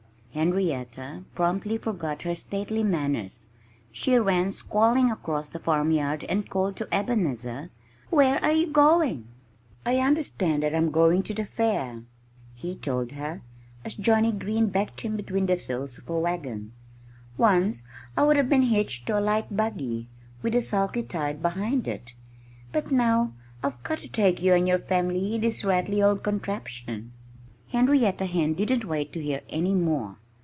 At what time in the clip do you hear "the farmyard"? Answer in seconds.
5.49-6.23